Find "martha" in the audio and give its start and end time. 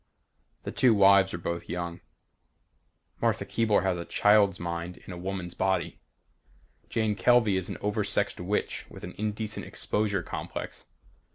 3.21-3.45